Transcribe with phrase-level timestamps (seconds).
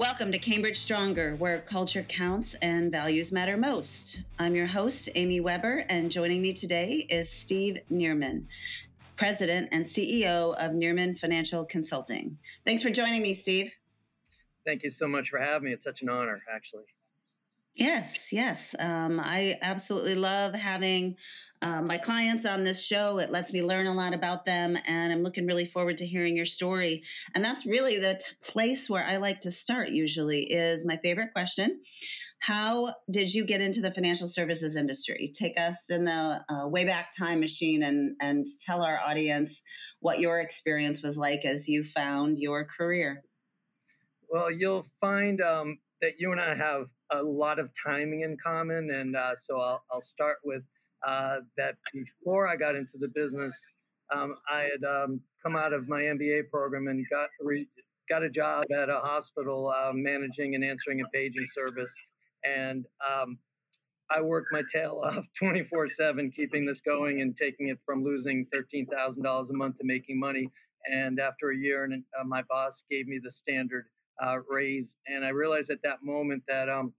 [0.00, 4.22] Welcome to Cambridge Stronger, where culture counts and values matter most.
[4.38, 8.46] I'm your host, Amy Weber, and joining me today is Steve Nearman,
[9.16, 12.38] President and CEO of Nearman Financial Consulting.
[12.64, 13.76] Thanks for joining me, Steve.
[14.64, 15.74] Thank you so much for having me.
[15.74, 16.84] It's such an honor, actually.
[17.74, 18.74] Yes, yes.
[18.78, 21.16] Um, I absolutely love having
[21.62, 23.18] uh, my clients on this show.
[23.18, 26.36] It lets me learn a lot about them, and I'm looking really forward to hearing
[26.36, 27.02] your story.
[27.34, 29.90] And that's really the t- place where I like to start.
[29.90, 31.80] Usually, is my favorite question.
[32.40, 35.30] How did you get into the financial services industry?
[35.34, 39.62] Take us in the uh, way back time machine and and tell our audience
[40.00, 43.22] what your experience was like as you found your career.
[44.30, 48.90] Well, you'll find um, that you and I have a lot of timing in common,
[48.90, 50.62] and uh, so I'll I'll start with
[51.06, 53.54] uh, that before I got into the business,
[54.14, 57.68] um, I had um, come out of my MBA program and got re-
[58.08, 61.94] got a job at a hospital uh, managing and answering a paging service,
[62.44, 63.38] and um,
[64.10, 68.44] I worked my tail off 24 7, keeping this going and taking it from losing
[68.44, 70.50] $13,000 a month to making money.
[70.90, 73.86] And after a year, and uh, my boss gave me the standard
[74.22, 76.94] uh, raise, and I realized at that moment that um,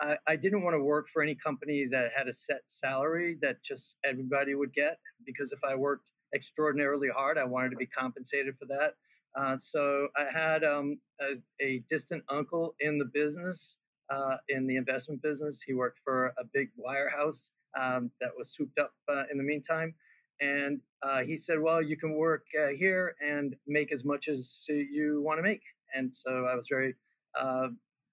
[0.00, 3.62] I, I didn't want to work for any company that had a set salary that
[3.62, 8.56] just everybody would get because if I worked extraordinarily hard, I wanted to be compensated
[8.58, 8.94] for that.
[9.38, 13.78] Uh, so I had um, a, a, distant uncle in the business,
[14.08, 15.62] uh, in the investment business.
[15.62, 19.94] He worked for a big wirehouse um, that was swooped up uh, in the meantime.
[20.40, 24.64] And uh, he said, Well, you can work uh, here and make as much as
[24.68, 25.62] you want to make.
[25.94, 26.94] And so I was very
[27.38, 27.68] uh,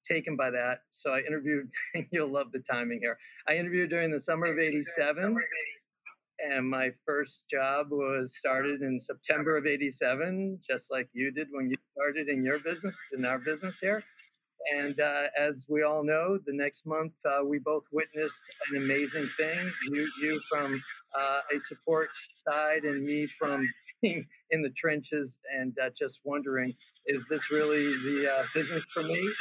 [0.07, 0.80] taken by that.
[0.91, 1.69] So I interviewed,
[2.11, 3.17] you'll love the timing here.
[3.47, 5.38] I interviewed during the summer of 87.
[6.44, 11.69] And my first job was started in September of 87, just like you did when
[11.69, 14.03] you started in your business, in our business here.
[14.75, 19.28] And uh, as we all know, the next month uh, we both witnessed an amazing
[19.41, 19.72] thing.
[19.90, 20.81] You, you from
[21.19, 23.67] uh, a support side, and me from
[24.01, 26.73] being in the trenches and uh, just wondering,
[27.07, 29.31] is this really the uh, business for me?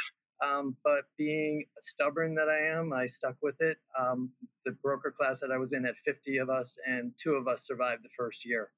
[0.41, 3.77] Um, but being stubborn that I am, I stuck with it.
[3.99, 4.31] Um,
[4.65, 7.65] the broker class that I was in had 50 of us, and two of us
[7.65, 8.71] survived the first year.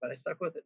[0.00, 0.64] But I stuck with it.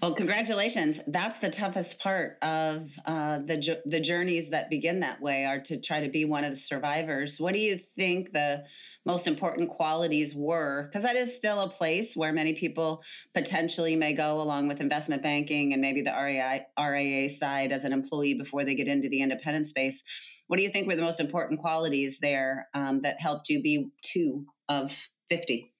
[0.00, 1.00] Well, congratulations.
[1.08, 5.80] That's the toughest part of uh, the the journeys that begin that way are to
[5.80, 7.40] try to be one of the survivors.
[7.40, 8.64] What do you think the
[9.04, 10.84] most important qualities were?
[10.84, 13.02] Because that is still a place where many people
[13.34, 17.92] potentially may go along with investment banking and maybe the RAI, RIA side as an
[17.92, 20.04] employee before they get into the independent space.
[20.46, 23.88] What do you think were the most important qualities there um, that helped you be
[24.02, 25.72] two of 50?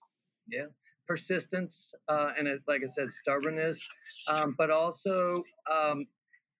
[0.48, 0.66] Yeah
[1.08, 3.86] persistence uh, and it, like I said, stubbornness,
[4.28, 5.42] um, but also
[5.72, 6.06] um,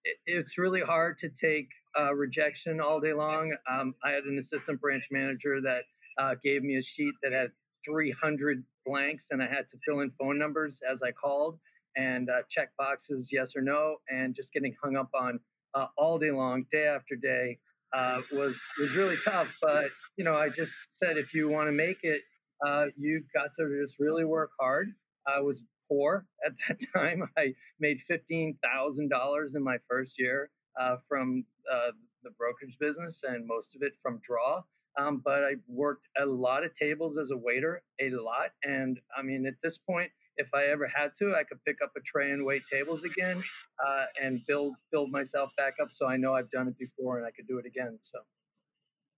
[0.05, 3.53] it, it's really hard to take uh, rejection all day long.
[3.71, 5.83] Um, I had an assistant branch manager that
[6.19, 7.51] uh, gave me a sheet that had
[7.87, 11.59] 300 blanks, and I had to fill in phone numbers as I called
[11.97, 15.41] and uh, check boxes yes or no, and just getting hung up on
[15.75, 17.59] uh, all day long, day after day.
[17.91, 19.89] Uh, was was really tough, but
[20.19, 22.21] you know, I just said if you want to make it,
[22.67, 24.95] uh, you've got to just really work hard.
[25.27, 27.29] I was poor at that time.
[27.37, 31.93] I made $15,000 in my first year uh, from uh,
[32.23, 34.63] the brokerage business and most of it from draw.
[34.99, 38.51] Um, but I worked a lot of tables as a waiter, a lot.
[38.65, 41.93] And I mean, at this point, if I ever had to, I could pick up
[41.97, 43.43] a tray and wait tables again
[43.87, 45.91] uh, and build build myself back up.
[45.91, 47.99] So I know I've done it before and I could do it again.
[48.01, 48.21] So.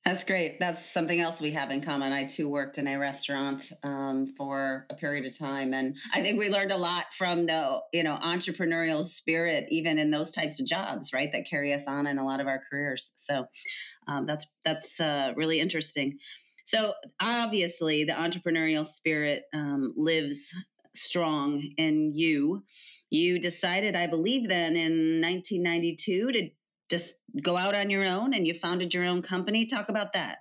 [0.05, 0.59] That's great.
[0.59, 2.15] That's something else we have in common.
[2.15, 6.39] I too worked in a restaurant um, for a period of time, and I think
[6.39, 10.67] we learned a lot from the you know entrepreneurial spirit, even in those types of
[10.67, 11.31] jobs, right?
[11.33, 13.13] That carry us on in a lot of our careers.
[13.17, 13.45] So
[14.09, 16.19] um, that's that's uh, really interesting.
[16.65, 20.55] So obviously, the entrepreneurial spirit um, lives
[20.95, 22.65] strong in you.
[23.11, 26.51] You decided, I believe, then in 1992 to
[26.91, 29.65] just go out on your own and you founded your own company.
[29.65, 30.39] Talk about that.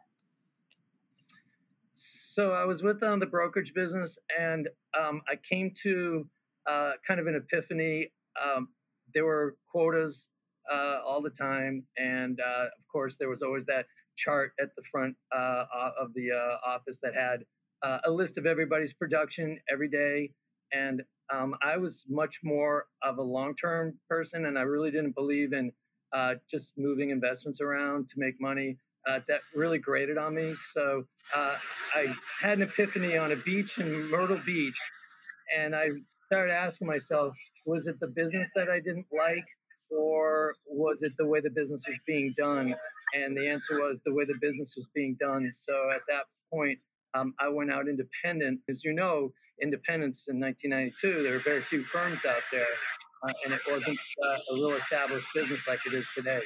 [1.94, 6.28] So I was with um, the brokerage business, and um, I came to
[6.68, 8.12] uh, kind of an epiphany.
[8.42, 8.70] Um,
[9.14, 10.30] there were quotas
[10.72, 14.84] uh, all the time, and uh, of course, there was always that chart at the
[14.90, 15.66] front uh,
[16.00, 17.44] of the uh, office that had
[17.84, 20.32] uh, a list of everybody's production every day.
[20.72, 21.02] And
[21.34, 25.72] um, I was much more of a long-term person, and I really didn't believe in
[26.14, 28.78] uh, just moving investments around to make money.
[29.10, 30.54] Uh, that really grated on me.
[30.74, 31.56] So uh,
[31.96, 34.78] I had an epiphany on a beach in Myrtle Beach,
[35.58, 35.88] and I
[36.26, 37.34] started asking myself,
[37.66, 39.46] was it the business that I didn't like?
[39.92, 42.76] or was it the way the business was being done?
[43.14, 45.50] And the answer was the way the business was being done.
[45.52, 46.78] So at that point,
[47.14, 48.60] um, I went out independent.
[48.70, 49.32] As you know,
[49.62, 52.68] independence in 1992, there were very few firms out there,
[53.24, 56.42] uh, and it wasn't uh, a real established business like it is today.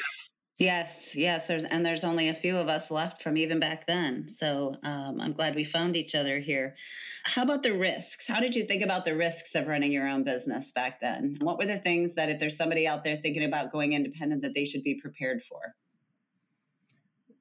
[0.60, 4.28] Yes, yes, there's and there's only a few of us left from even back then.
[4.28, 6.75] So um, I'm glad we found each other here.
[7.24, 8.28] How about the risks?
[8.28, 11.38] How did you think about the risks of running your own business back then?
[11.42, 14.54] What were the things that if there's somebody out there thinking about going independent that
[14.54, 15.74] they should be prepared for?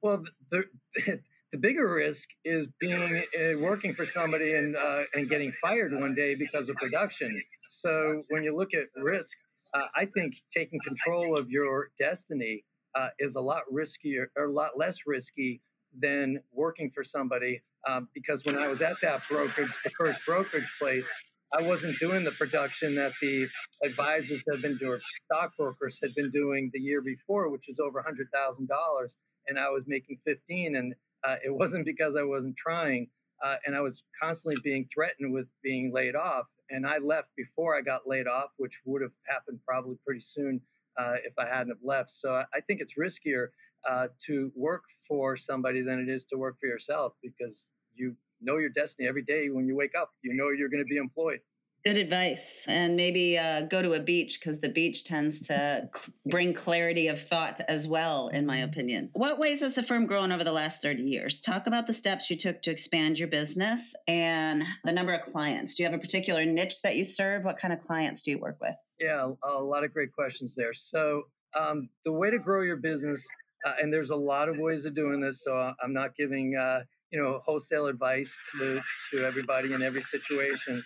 [0.01, 0.65] Well, the
[1.53, 6.15] the bigger risk is being uh, working for somebody and uh, and getting fired one
[6.15, 7.39] day because of production.
[7.69, 9.37] So when you look at risk,
[9.73, 12.65] uh, I think taking control of your destiny
[12.95, 15.61] uh, is a lot riskier or a lot less risky
[15.97, 17.61] than working for somebody.
[17.87, 21.07] Um, because when I was at that brokerage, the first brokerage place,
[21.53, 23.47] I wasn't doing the production that the
[23.83, 28.29] advisors had been doing, stockbrokers had been doing the year before, which is over hundred
[28.33, 29.17] thousand dollars,
[29.47, 30.75] and I was making fifteen.
[30.75, 33.07] And uh, it wasn't because I wasn't trying,
[33.43, 36.45] uh, and I was constantly being threatened with being laid off.
[36.69, 40.61] And I left before I got laid off, which would have happened probably pretty soon
[40.97, 42.09] uh, if I hadn't have left.
[42.09, 43.47] So I, I think it's riskier
[43.89, 48.57] uh, to work for somebody than it is to work for yourself because you know
[48.57, 50.11] your destiny every day when you wake up.
[50.21, 51.39] You know you're going to be employed.
[51.85, 52.65] Good advice.
[52.69, 57.09] And maybe uh, go to a beach because the beach tends to cl- bring clarity
[57.09, 59.09] of thought as well, in my opinion.
[59.11, 61.41] What ways has the firm grown over the last 30 years?
[61.41, 65.75] Talk about the steps you took to expand your business and the number of clients.
[65.75, 67.43] Do you have a particular niche that you serve?
[67.43, 68.75] What kind of clients do you work with?
[68.97, 70.71] Yeah, a lot of great questions there.
[70.71, 71.23] So,
[71.59, 73.27] um, the way to grow your business,
[73.65, 75.43] uh, and there's a lot of ways of doing this.
[75.43, 76.83] So, I'm not giving uh,
[77.13, 78.81] you know wholesale advice to
[79.11, 80.81] to everybody in every situation.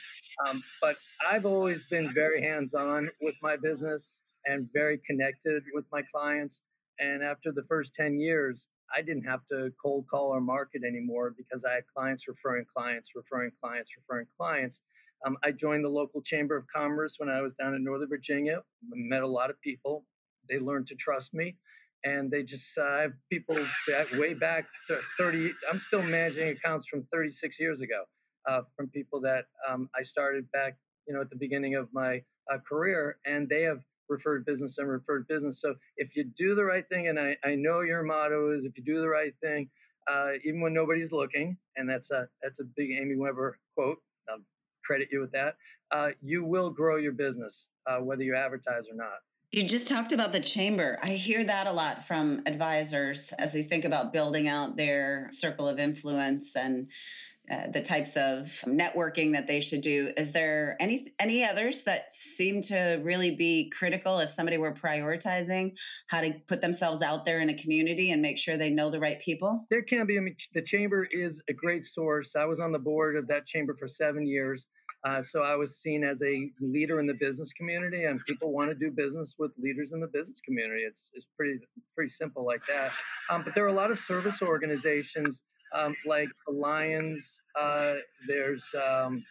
[0.48, 0.98] Um, but
[1.28, 4.12] I've always been very hands-on with my business
[4.46, 6.62] and very connected with my clients.
[7.00, 11.34] And after the first 10 years, I didn't have to cold call or market anymore
[11.36, 14.82] because I had clients referring clients, referring clients, referring clients.
[15.26, 18.62] Um, I joined the local Chamber of Commerce when I was down in Northern Virginia.
[18.92, 20.06] Met a lot of people.
[20.50, 21.56] They learned to trust me,
[22.08, 23.58] and they just uh, have people
[23.88, 24.66] that way back
[25.18, 25.52] 30.
[25.70, 28.04] I'm still managing accounts from 36 years ago,
[28.48, 30.78] uh, from people that um, I started back,
[31.08, 32.22] you know, at the beginning of my
[32.52, 35.60] uh, career, and they have referred business and referred business.
[35.60, 38.78] So if you do the right thing, and I, I know your motto is if
[38.78, 39.70] you do the right thing,
[40.10, 43.98] uh, even when nobody's looking, and that's a that's a big Amy Weber quote.
[44.30, 44.40] I'll
[44.86, 45.56] credit you with that.
[45.92, 49.20] Uh, you will grow your business, uh, whether you advertise or not.
[49.52, 51.00] You just talked about the chamber.
[51.02, 55.70] I hear that a lot from advisors as they think about building out their circle
[55.70, 56.92] of influence and
[57.50, 60.12] uh, the types of networking that they should do.
[60.18, 65.78] Is there any any others that seem to really be critical if somebody were prioritizing
[66.08, 69.00] how to put themselves out there in a community and make sure they know the
[69.00, 69.66] right people?
[69.70, 70.18] There can be.
[70.18, 72.36] I mean, the chamber is a great source.
[72.36, 74.68] I was on the board of that chamber for seven years.
[75.08, 78.70] Uh, so I was seen as a leader in the business community, and people want
[78.72, 80.82] to do business with leaders in the business community.
[80.82, 81.60] It's, it's pretty
[81.96, 82.92] pretty simple like that.
[83.30, 87.40] Um, but there are a lot of service organizations um, like the Lions.
[87.58, 87.94] Uh,
[88.28, 89.24] there's um,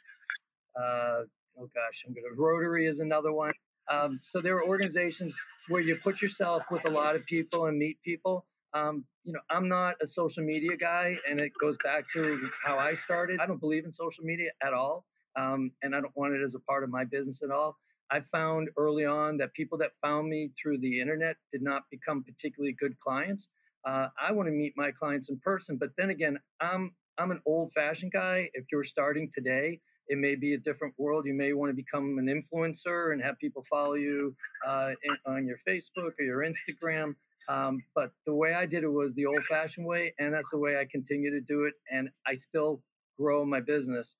[0.80, 1.28] uh,
[1.58, 3.52] oh gosh, I'm gonna Rotary is another one.
[3.90, 7.76] Um, so there are organizations where you put yourself with a lot of people and
[7.76, 8.46] meet people.
[8.72, 12.78] Um, you know, I'm not a social media guy, and it goes back to how
[12.78, 13.40] I started.
[13.40, 15.04] I don't believe in social media at all,
[15.36, 17.76] um, and I don't want it as a part of my business at all.
[18.10, 22.22] I found early on that people that found me through the internet did not become
[22.22, 23.48] particularly good clients.
[23.84, 27.40] Uh, I want to meet my clients in person, but then again, I'm I'm an
[27.46, 28.50] old-fashioned guy.
[28.52, 31.24] If you're starting today, it may be a different world.
[31.26, 35.46] You may want to become an influencer and have people follow you uh, in, on
[35.46, 37.14] your Facebook or your Instagram.
[37.48, 40.76] Um, but the way I did it was the old-fashioned way, and that's the way
[40.78, 41.74] I continue to do it.
[41.90, 42.82] And I still
[43.18, 44.16] grow my business,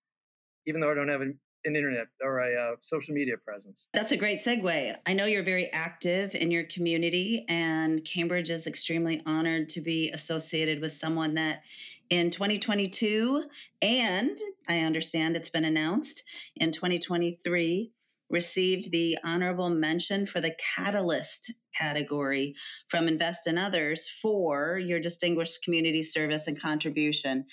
[0.66, 3.88] even though I don't have an an internet or a uh, social media presence.
[3.92, 4.96] That's a great segue.
[5.04, 10.10] I know you're very active in your community, and Cambridge is extremely honored to be
[10.10, 11.62] associated with someone that
[12.08, 13.44] in 2022,
[13.82, 16.22] and I understand it's been announced
[16.54, 17.92] in 2023,
[18.30, 22.54] received the honorable mention for the Catalyst category
[22.88, 27.44] from Invest in Others for your distinguished community service and contribution.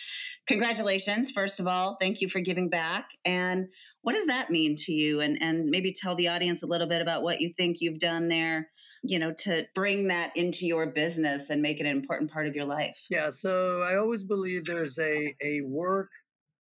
[0.48, 1.98] Congratulations, first of all.
[2.00, 3.08] Thank you for giving back.
[3.25, 3.68] And
[4.01, 5.20] what does that mean to you?
[5.20, 8.27] And, and maybe tell the audience a little bit about what you think you've done
[8.30, 8.70] there,
[9.03, 12.56] you know, to bring that into your business and make it an important part of
[12.56, 13.06] your life.
[13.10, 16.10] Yeah, so I always believe there's a, a work,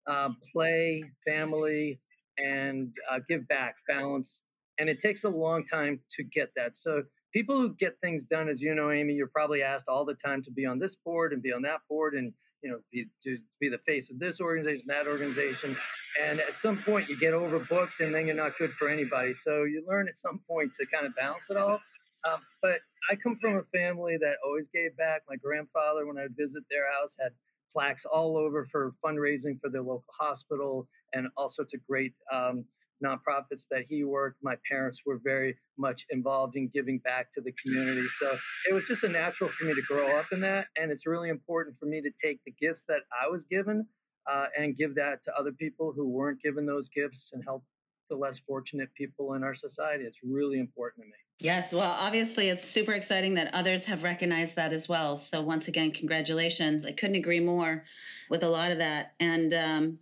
[0.06, 2.00] uh, play, family,
[2.38, 4.42] and uh, give back balance.
[4.78, 6.76] And it takes a long time to get that.
[6.76, 10.14] So people who get things done, as you know, Amy, you're probably asked all the
[10.14, 13.06] time to be on this board and be on that board and you know be,
[13.24, 15.76] to be the face of this organization, that organization,
[16.22, 19.32] and at some point you get overbooked and then you're not good for anybody.
[19.32, 21.80] So you learn at some point to kind of balance it all.
[22.24, 22.78] Um, but
[23.10, 25.22] I come from a family that always gave back.
[25.28, 27.32] My grandfather, when I would visit their house, had
[27.72, 32.64] plaques all over for fundraising for their local hospital and all sorts of great um,
[33.04, 34.38] nonprofits that he worked.
[34.42, 38.06] My parents were very much involved in giving back to the community.
[38.20, 38.36] So
[38.68, 40.66] it was just a natural for me to grow up in that.
[40.76, 43.86] And it's really important for me to take the gifts that I was given
[44.30, 47.64] uh, and give that to other people who weren't given those gifts and help
[48.08, 50.04] the less fortunate people in our society.
[50.04, 51.16] It's really important to me.
[51.42, 55.16] Yes, well, obviously, it's super exciting that others have recognized that as well.
[55.16, 56.86] So, once again, congratulations.
[56.86, 57.82] I couldn't agree more
[58.30, 59.14] with a lot of that.
[59.18, 59.98] And um,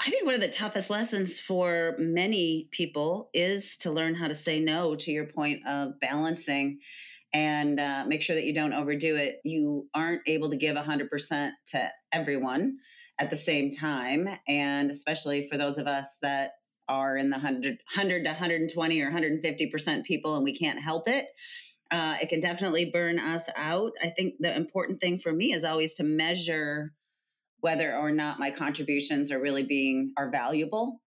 [0.00, 4.34] I think one of the toughest lessons for many people is to learn how to
[4.34, 6.78] say no, to your point of balancing
[7.34, 9.42] and uh, make sure that you don't overdo it.
[9.44, 12.78] You aren't able to give 100% to everyone
[13.18, 14.30] at the same time.
[14.48, 16.52] And especially for those of us that
[16.90, 21.26] are in the 100, 100 to 120 or 150% people and we can't help it.
[21.90, 23.92] Uh, it can definitely burn us out.
[24.02, 26.92] I think the important thing for me is always to measure
[27.60, 31.00] whether or not my contributions are really being are valuable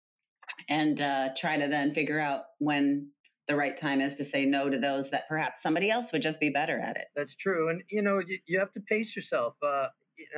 [0.69, 3.09] and uh, try to then figure out when
[3.47, 6.39] the right time is to say no to those that perhaps somebody else would just
[6.39, 9.55] be better at it that's true and you know you, you have to pace yourself
[9.63, 9.87] uh,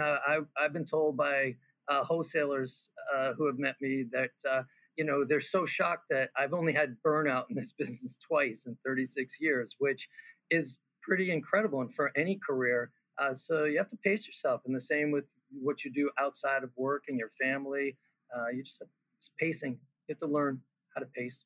[0.01, 1.55] I, i've been told by
[1.87, 4.63] uh, wholesalers uh, who have met me that uh,
[4.97, 8.77] you know they're so shocked that i've only had burnout in this business twice in
[8.85, 10.07] 36 years which
[10.49, 14.75] is pretty incredible and for any career uh, so you have to pace yourself, and
[14.75, 17.97] the same with what you do outside of work and your family.
[18.35, 18.81] Uh, you just
[19.17, 19.79] it's pacing.
[20.07, 20.61] You have to learn
[20.93, 21.45] how to pace.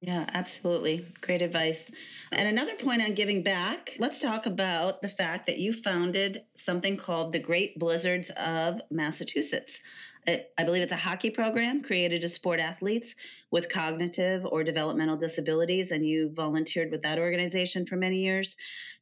[0.00, 1.06] Yeah, absolutely.
[1.20, 1.90] Great advice.
[2.30, 6.96] And another point on giving back, let's talk about the fact that you founded something
[6.96, 9.80] called the Great Blizzards of Massachusetts.
[10.28, 13.16] I believe it's a hockey program created to support athletes
[13.50, 18.54] with cognitive or developmental disabilities, and you volunteered with that organization for many years.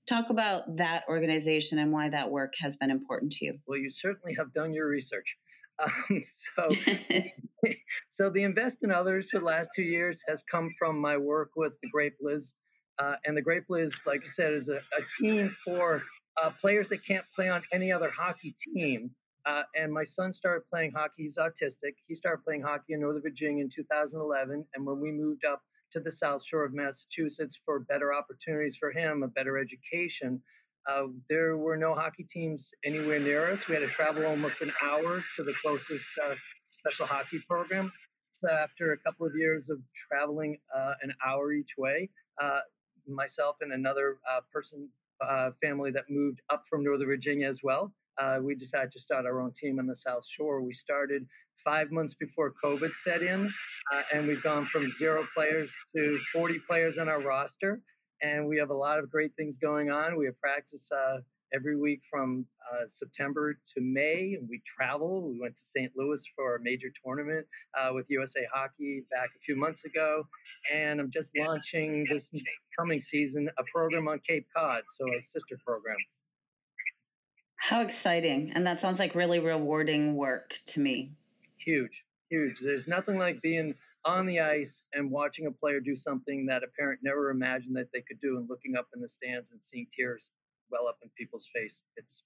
[0.07, 3.59] Talk about that organization and why that work has been important to you.
[3.67, 5.37] Well, you certainly have done your research.
[5.83, 6.75] Um, so,
[8.09, 11.51] so the invest in others for the last two years has come from my work
[11.57, 12.55] with the Great Blizz,
[12.99, 16.03] uh, and the Great Blizz, like I said, is a, a team for
[16.43, 19.11] uh, players that can't play on any other hockey team.
[19.45, 21.23] Uh, and my son started playing hockey.
[21.23, 21.95] He's autistic.
[22.09, 24.65] He started playing hockey in Northern Virginia in 2011.
[24.75, 28.91] And when we moved up to the South Shore of Massachusetts for better opportunities for
[28.91, 30.43] him, a better education.
[30.89, 33.67] Uh, there were no hockey teams anywhere near us.
[33.67, 36.35] We had to travel almost an hour to the closest uh,
[36.69, 37.93] special hockey program.
[38.31, 42.61] So after a couple of years of traveling uh, an hour each way, uh,
[43.09, 44.89] myself and another uh, person,
[45.27, 47.93] uh, family that moved up from Northern Virginia as well,
[48.43, 50.63] we decided to start our own team on the South Shore.
[50.63, 51.27] We started
[51.65, 53.49] five months before COVID set in,
[54.13, 57.81] and we've gone from zero players to 40 players on our roster.
[58.23, 60.17] And we have a lot of great things going on.
[60.17, 61.19] We have practice uh,
[61.55, 65.29] every week from uh, September to May, and we travel.
[65.29, 65.93] We went to St.
[65.97, 67.47] Louis for a major tournament
[67.79, 70.27] uh, with USA Hockey back a few months ago,
[70.73, 72.33] and I'm just launching this
[72.79, 75.97] coming season a program on Cape Cod, so a sister program.
[77.57, 78.53] How exciting!
[78.55, 81.13] And that sounds like really rewarding work to me
[81.67, 82.61] huge, huge.
[82.61, 83.75] There's nothing like being
[84.07, 87.89] on the ice and watching a player do something that a parent never imagined that
[87.93, 90.31] they could do and looking up in the stands and seeing tears
[90.71, 91.83] well up in people's face.
[91.97, 92.23] It's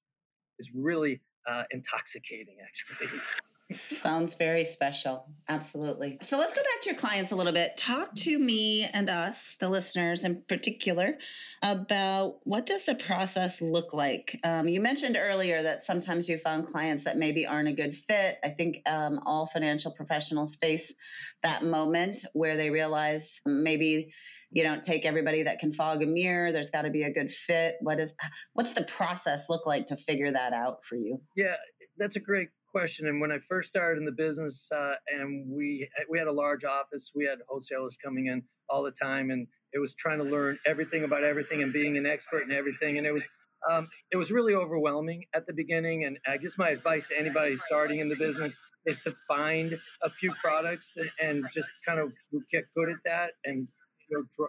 [0.58, 3.20] it's really uh, intoxicating, actually.
[3.72, 5.26] Sounds very special.
[5.48, 6.18] Absolutely.
[6.20, 7.76] So let's go back to your clients a little bit.
[7.76, 11.18] Talk to me and us, the listeners in particular,
[11.62, 14.38] about what does the process look like?
[14.44, 18.38] Um, you mentioned earlier that sometimes you found clients that maybe aren't a good fit.
[18.42, 20.94] I think um, all financial professionals face
[21.42, 24.12] that moment where they realize maybe
[24.50, 26.50] you don't take everybody that can fog a mirror.
[26.50, 27.76] There's got to be a good fit.
[27.80, 28.14] What is
[28.52, 31.20] what's the process look like to figure that out for you?
[31.36, 31.54] Yeah,
[31.96, 33.06] that's a great question.
[33.06, 36.64] And when I first started in the business, uh, and we we had a large
[36.64, 40.58] office, we had wholesalers coming in all the time, and it was trying to learn
[40.66, 42.98] everything about everything and being an expert in everything.
[42.98, 43.26] And it was
[43.68, 46.04] um, it was really overwhelming at the beginning.
[46.04, 50.10] And I guess my advice to anybody starting in the business is to find a
[50.10, 52.12] few products and, and just kind of
[52.50, 53.68] get good at that and
[54.08, 54.46] you know,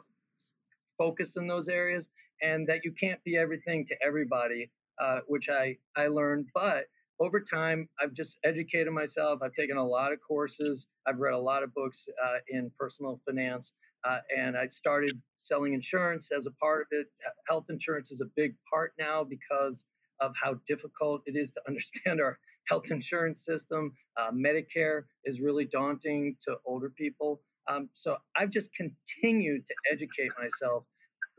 [0.98, 2.10] focus in those areas.
[2.42, 6.86] And that you can't be everything to everybody, uh, which I I learned, but
[7.22, 9.42] over time, I've just educated myself.
[9.44, 10.88] I've taken a lot of courses.
[11.08, 13.74] I've read a lot of books uh, in personal finance.
[14.04, 17.08] Uh, and I started selling insurance as a part of it.
[17.48, 19.86] Health insurance is a big part now because
[20.20, 23.94] of how difficult it is to understand our health insurance system.
[24.18, 27.42] Uh, Medicare is really daunting to older people.
[27.70, 30.86] Um, so I've just continued to educate myself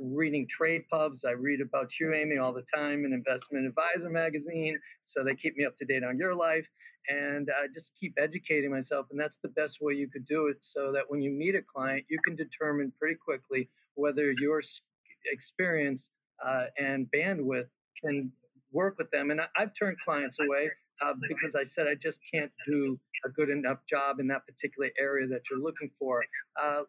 [0.03, 1.25] reading trade pubs.
[1.25, 4.79] I read about you, Amy, all the time in Investment Advisor magazine.
[4.99, 6.69] So they keep me up to date on your life
[7.09, 9.07] and I just keep educating myself.
[9.11, 11.63] And that's the best way you could do it so that when you meet a
[11.63, 14.61] client, you can determine pretty quickly whether your
[15.31, 16.11] experience
[16.45, 17.69] uh, and bandwidth
[18.05, 18.33] can
[18.73, 19.31] work with them.
[19.31, 23.29] And I, have turned clients away uh, because I said I just can't do a
[23.29, 26.25] good enough job in that particular area that you're looking for.
[26.61, 26.83] Uh,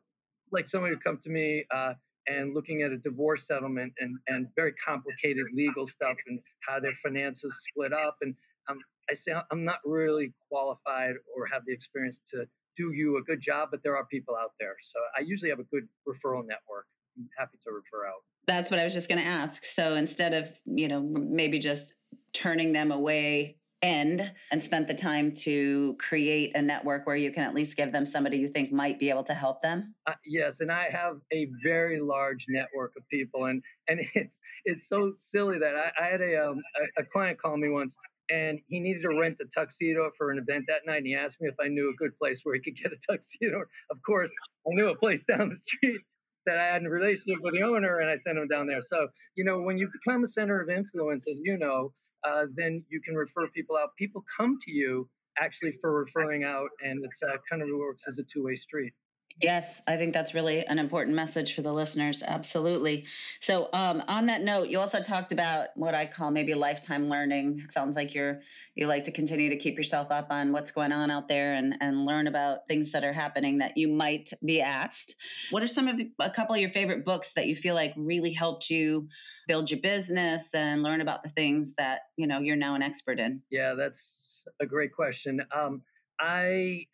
[0.52, 1.94] like somebody would come to me uh,
[2.28, 6.94] and looking at a divorce settlement and, and very complicated legal stuff and how their
[7.04, 8.14] finances split up.
[8.22, 8.34] And
[8.70, 13.22] um, I say I'm not really qualified or have the experience to do you a
[13.22, 14.76] good job, but there are people out there.
[14.82, 16.88] So I usually have a good referral network.
[17.18, 18.24] I'm happy to refer out.
[18.48, 19.64] That's what I was just going to ask.
[19.64, 21.94] So instead of, you know, maybe just
[22.34, 27.44] turning them away end and spent the time to create a network where you can
[27.44, 29.94] at least give them somebody you think might be able to help them?
[30.08, 34.88] Uh, yes and i have a very large network of people and and it's it's
[34.88, 36.62] so silly that i, I had a, um,
[36.98, 37.96] a, a client call me once
[38.30, 41.42] and he needed to rent a tuxedo for an event that night and he asked
[41.42, 43.64] me if i knew a good place where he could get a tuxedo.
[43.92, 44.32] Of course
[44.66, 46.02] i knew a place down the street
[46.46, 48.82] that I had a relationship with the owner and I sent him down there.
[48.82, 51.92] So, you know, when you become a center of influence, as you know,
[52.24, 53.90] uh, then you can refer people out.
[53.98, 55.10] People come to you
[55.40, 58.94] actually for referring out, and it's uh, kind of works as a two way street.
[59.42, 62.22] Yes, I think that's really an important message for the listeners.
[62.26, 63.06] Absolutely.
[63.40, 67.66] So, um, on that note, you also talked about what I call maybe lifetime learning.
[67.70, 68.42] sounds like you're
[68.76, 71.76] you like to continue to keep yourself up on what's going on out there and
[71.82, 75.16] and learn about things that are happening that you might be asked.
[75.50, 77.94] What are some of the, a couple of your favorite books that you feel like
[77.98, 79.08] really helped you
[79.48, 83.20] build your business and learn about the things that you know you're now an expert
[83.20, 83.42] in?
[83.50, 85.42] Yeah, that's a great question.
[85.56, 85.82] Um,
[86.20, 86.88] I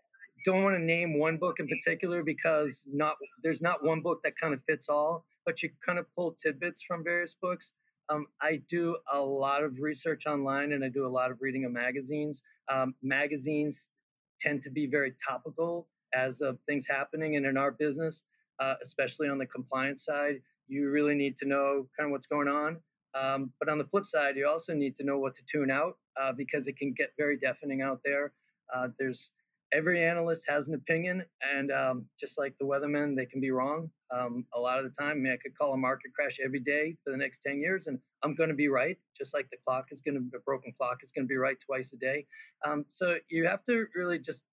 [0.46, 4.34] don't want to name one book in particular because not there's not one book that
[4.42, 7.74] kind of fits all, but you kind of pull tidbits from various books.
[8.10, 11.66] Um, I do a lot of research online and I do a lot of reading
[11.66, 12.42] of magazines.
[12.68, 13.92] Um, magazines
[14.40, 18.24] tend to be very topical as of things happening, and in our business,
[18.60, 22.48] uh, especially on the compliance side, you really need to know kind of what's going
[22.48, 22.78] on.
[23.20, 25.98] Um, but on the flip side, you also need to know what to tune out
[26.20, 28.34] uh, because it can get very deafening out there.
[28.76, 29.32] Uh, there's
[29.72, 31.24] every analyst has an opinion,
[31.56, 34.92] and um, just like the weathermen, they can be wrong um, a lot of the
[35.02, 35.12] time.
[35.12, 37.88] I mean, I could call a market crash every day for the next ten years,
[37.88, 38.98] and I'm going to be right.
[39.18, 41.58] Just like the clock is going to, a broken clock is going to be right
[41.60, 42.26] twice a day.
[42.66, 44.46] Um, so you have to really just,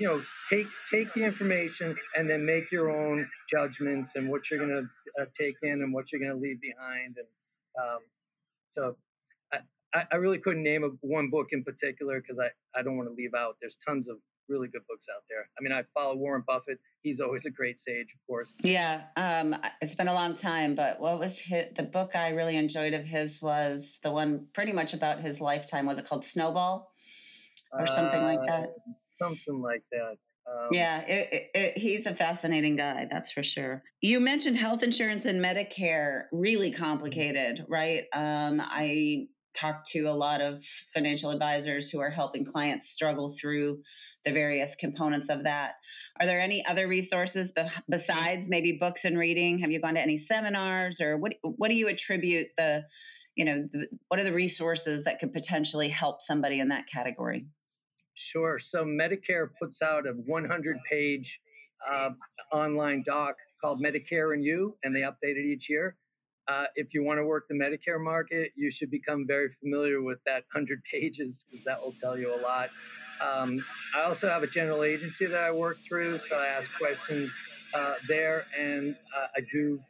[0.00, 4.58] you know, take take the information and then make your own judgments and what you're
[4.58, 7.28] going to uh, take in and what you're going to leave behind, and
[7.80, 7.98] um,
[8.68, 8.96] so
[9.94, 13.08] I, I really couldn't name a, one book in particular because I, I don't want
[13.08, 13.56] to leave out.
[13.60, 14.16] There's tons of
[14.48, 15.48] really good books out there.
[15.58, 16.78] I mean, I follow Warren Buffett.
[17.02, 18.54] He's always a great sage, of course.
[18.62, 22.56] Yeah, um, it's been a long time, but what was his, the book I really
[22.56, 25.86] enjoyed of his was the one pretty much about his lifetime.
[25.86, 26.92] Was it called Snowball
[27.72, 28.74] or something uh, like that?
[29.10, 30.16] Something like that.
[30.44, 33.84] Um, yeah, it, it, it, he's a fascinating guy, that's for sure.
[34.00, 36.82] You mentioned health insurance and Medicare, really mm-hmm.
[36.82, 38.04] complicated, right?
[38.12, 43.82] Um, I talked to a lot of financial advisors who are helping clients struggle through
[44.24, 45.74] the various components of that.
[46.20, 49.58] Are there any other resources be- besides maybe books and reading?
[49.58, 52.84] Have you gone to any seminars or what what do you attribute the
[53.36, 57.46] you know the, what are the resources that could potentially help somebody in that category?
[58.14, 58.58] Sure.
[58.58, 61.40] So Medicare puts out a 100 page
[61.90, 62.10] uh,
[62.52, 65.96] online doc called Medicare and You, and they update it each year.
[66.48, 70.18] Uh, if you want to work the Medicare market, you should become very familiar with
[70.26, 72.70] that 100 pages because that will tell you a lot.
[73.20, 77.36] Um, I also have a general agency that I work through, so I ask questions
[77.72, 79.80] uh, there, and uh, I do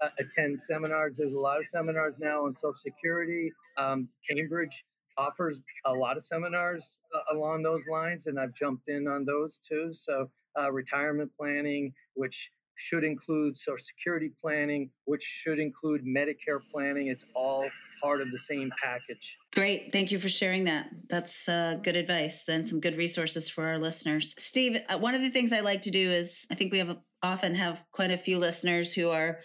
[0.00, 1.16] uh, attend seminars.
[1.16, 3.52] There's a lot of seminars now on Social Security.
[3.76, 4.76] Um, Cambridge
[5.16, 9.58] offers a lot of seminars uh, along those lines, and I've jumped in on those
[9.58, 9.92] too.
[9.92, 17.08] So, uh, retirement planning, which should include Social Security planning, which should include Medicare planning.
[17.08, 17.66] It's all
[18.02, 19.36] part of the same package.
[19.52, 19.92] Great.
[19.92, 20.88] Thank you for sharing that.
[21.08, 24.34] That's uh, good advice and some good resources for our listeners.
[24.38, 26.88] Steve, uh, one of the things I like to do is I think we have
[26.88, 29.40] a, often have quite a few listeners who are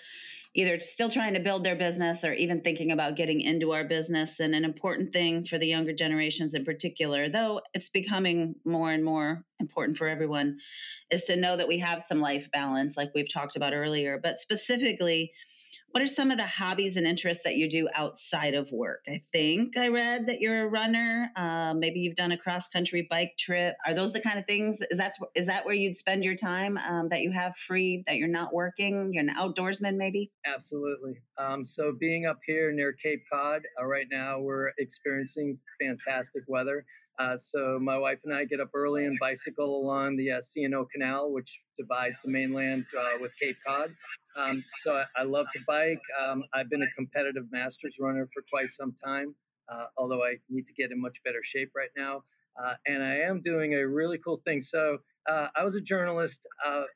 [0.56, 4.40] either still trying to build their business or even thinking about getting into our business.
[4.40, 9.04] And an important thing for the younger generations in particular, though it's becoming more and
[9.04, 10.58] more important for everyone,
[11.12, 14.38] is to know that we have some life balance, like we've talked about earlier, but
[14.38, 15.34] specifically,
[15.96, 19.06] what are some of the hobbies and interests that you do outside of work?
[19.08, 21.32] I think I read that you're a runner.
[21.38, 23.76] Uh, maybe you've done a cross country bike trip.
[23.88, 24.82] Are those the kind of things?
[24.92, 28.18] Is that is that where you'd spend your time um, that you have free that
[28.18, 29.14] you're not working?
[29.14, 30.34] You're an outdoorsman, maybe.
[30.46, 31.14] Absolutely.
[31.38, 36.84] Um, so being up here near Cape Cod uh, right now, we're experiencing fantastic weather.
[37.18, 40.86] Uh, so my wife and I get up early and bicycle along the uh, C&O
[40.94, 43.92] Canal, which divides the mainland uh, with Cape Cod.
[44.38, 46.02] Um, so I, I, love to bike.
[46.22, 49.34] Um, I've been a competitive masters runner for quite some time,
[49.72, 52.24] uh, although I need to get in much better shape right now.
[52.62, 54.60] Uh, and I am doing a really cool thing.
[54.60, 54.98] So
[55.30, 56.46] uh, I was a journalist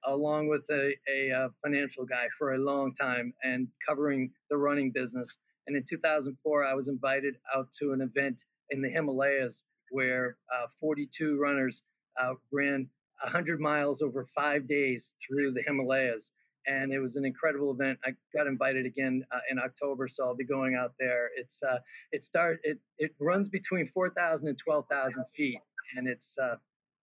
[0.06, 5.38] along with a, a financial guy for a long time and covering the running business.
[5.66, 10.68] And in 2004, I was invited out to an event in the Himalayas where uh,
[10.80, 11.84] 42 runners
[12.22, 12.90] uh, ran
[13.24, 16.32] 100 miles over five days through the Himalayas.
[16.68, 18.00] And it was an incredible event.
[18.06, 21.30] I got invited again uh, in October, so I'll be going out there.
[21.36, 21.80] It's uh,
[22.12, 25.60] it start it it runs between 4,000 and 12,000 feet,
[25.96, 26.56] and it's uh,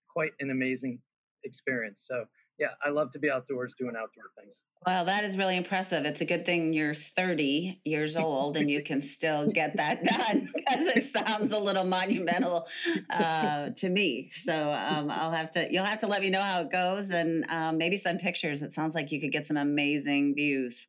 [0.09, 1.01] quite an amazing
[1.43, 2.05] experience.
[2.07, 2.27] So
[2.59, 4.63] yeah, I love to be outdoors doing outdoor things.
[4.87, 6.07] Well, that is really impressive.
[6.07, 10.51] It's a good thing you're 30 years old and you can still get that done
[10.55, 12.67] because it sounds a little monumental
[13.11, 14.31] uh, to me.
[14.31, 17.45] So um, I'll have to, you'll have to let me know how it goes and
[17.51, 18.63] um, maybe send pictures.
[18.63, 20.89] It sounds like you could get some amazing views.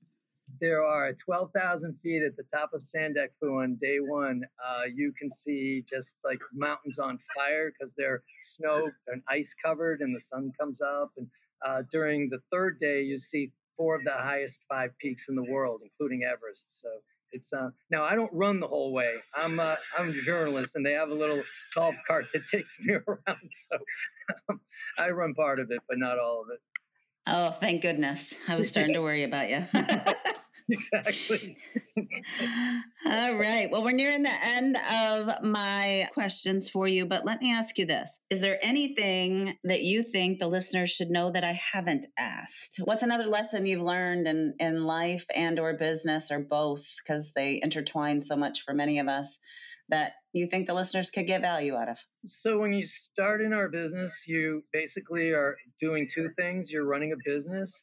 [0.61, 4.43] There are 12,000 feet at the top of Sandakphu on day one.
[4.65, 9.99] Uh, you can see just like mountains on fire because they're snow and ice covered
[9.99, 11.27] and the sun comes up and
[11.65, 15.45] uh, during the third day, you see four of the highest five peaks in the
[15.49, 16.81] world, including Everest.
[16.81, 16.89] So
[17.31, 19.13] it's uh, now I don't run the whole way.
[19.35, 21.41] I'm uh, I'm a journalist, and they have a little
[21.75, 23.39] golf cart that takes me around.
[23.67, 23.77] So
[24.49, 24.61] um,
[24.99, 26.59] I run part of it, but not all of it.
[27.27, 28.35] Oh, thank goodness!
[28.47, 29.65] I was starting to worry about you.
[30.69, 31.57] exactly.
[33.05, 33.69] All right.
[33.71, 37.85] Well, we're nearing the end of my questions for you, but let me ask you
[37.85, 38.19] this.
[38.29, 42.81] Is there anything that you think the listeners should know that I haven't asked?
[42.83, 47.61] What's another lesson you've learned in, in life and or business or both because they
[47.63, 49.39] intertwine so much for many of us
[49.89, 51.99] that you think the listeners could get value out of?
[52.25, 56.71] So, when you start in our business, you basically are doing two things.
[56.71, 57.79] You're running a business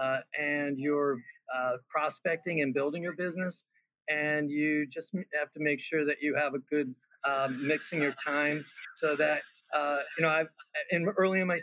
[0.00, 1.18] uh, and you're
[1.54, 3.64] uh, prospecting and building your business.
[4.08, 8.12] And you just have to make sure that you have a good um, mixing your
[8.12, 8.60] time
[8.94, 9.42] so that,
[9.76, 10.48] uh, you know, I've
[10.90, 11.58] in early in my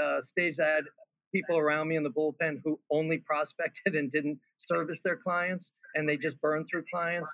[0.00, 0.84] uh, stage, I had
[1.32, 6.08] people around me in the bullpen who only prospected and didn't service their clients and
[6.08, 7.30] they just burned through clients.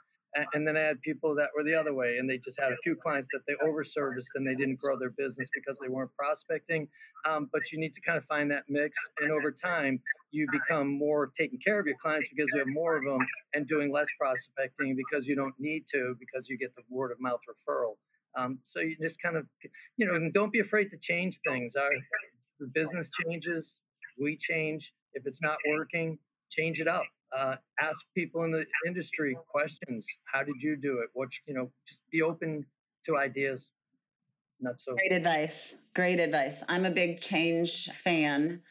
[0.53, 2.77] And then I had people that were the other way, and they just had a
[2.83, 6.89] few clients that they overserviced and they didn't grow their business because they weren't prospecting.
[7.25, 10.01] Um, but you need to kind of find that mix, and over time,
[10.35, 13.18] you become more taking care of your clients because you have more of them,
[13.55, 17.20] and doing less prospecting because you don't need to because you get the word of
[17.20, 17.94] mouth referral.
[18.37, 19.47] Um, so you just kind of,
[19.97, 21.77] you know, don't be afraid to change things.
[21.77, 21.88] Our
[22.59, 23.81] the business changes,
[24.20, 24.90] we change.
[25.12, 26.18] If it's not working,
[26.51, 27.05] change it up
[27.37, 30.07] uh, ask people in the industry questions.
[30.33, 31.11] How did you do it?
[31.12, 32.66] What you know, just be open
[33.07, 33.73] to ideas.
[34.61, 35.77] Not so great advice.
[35.94, 36.62] Great advice.
[36.68, 38.62] I'm a big change fan.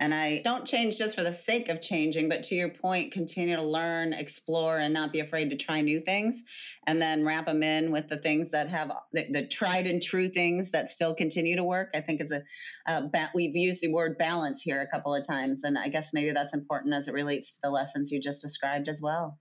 [0.00, 3.56] And I don't change just for the sake of changing, but to your point, continue
[3.56, 6.44] to learn, explore, and not be afraid to try new things.
[6.86, 10.28] And then wrap them in with the things that have the, the tried and true
[10.28, 11.90] things that still continue to work.
[11.94, 12.42] I think it's a,
[12.86, 15.64] ba- we've used the word balance here a couple of times.
[15.64, 18.88] And I guess maybe that's important as it relates to the lessons you just described
[18.88, 19.38] as well.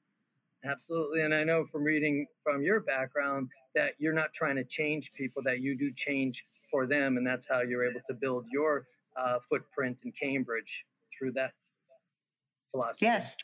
[0.66, 1.22] Absolutely.
[1.22, 5.44] And I know from reading from your background that you're not trying to change people,
[5.44, 7.18] that you do change for them.
[7.18, 10.86] And that's how you're able to build your uh, footprint in Cambridge
[11.18, 11.54] through that
[12.70, 13.06] philosophy.
[13.06, 13.38] Yes.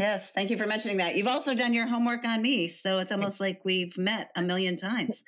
[0.00, 1.14] Yes, thank you for mentioning that.
[1.14, 4.74] You've also done your homework on me, so it's almost like we've met a million
[4.74, 5.24] times,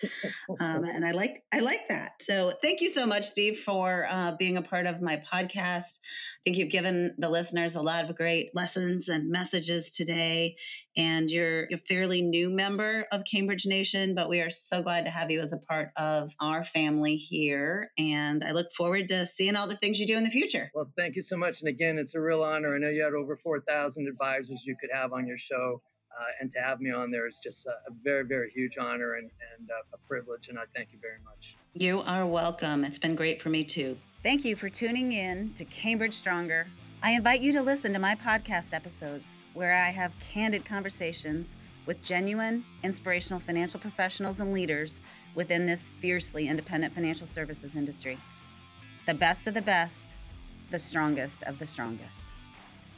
[0.61, 2.23] um, and I like I like that.
[2.23, 6.01] So thank you so much, Steve, for uh, being a part of my podcast.
[6.01, 10.57] I think you've given the listeners a lot of great lessons and messages today,
[10.97, 15.11] and you're a fairly new member of Cambridge Nation, but we are so glad to
[15.11, 17.91] have you as a part of our family here.
[17.99, 20.71] And I look forward to seeing all the things you do in the future.
[20.75, 21.61] Well, thank you so much.
[21.61, 22.75] And again, it's a real honor.
[22.75, 25.81] I know you had over 4,000 advisors you could have on your show.
[26.21, 27.73] Uh, and to have me on there is just a,
[28.05, 30.49] very, very huge honor and, and uh, a privilege.
[30.49, 31.57] And I thank you very much.
[31.73, 32.85] You are welcome.
[32.85, 33.97] It's been great for me too.
[34.23, 36.67] Thank you for tuning in to Cambridge Stronger.
[37.03, 42.03] I invite you to listen to my podcast episodes where I have candid conversations with
[42.03, 45.01] genuine, inspirational financial professionals and leaders
[45.35, 48.19] within this fiercely independent financial services industry.
[49.07, 50.17] The best of the best,
[50.71, 52.32] the strongest of the strongest.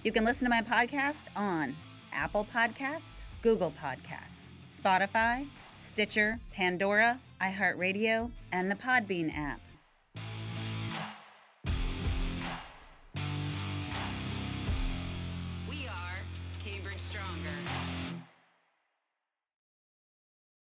[0.05, 1.75] You can listen to my podcast on
[2.13, 5.47] Apple Podcast, Google Podcasts, Spotify,
[5.79, 9.63] Stitcher, Pandora, iHeartRadio, and the Podbean app.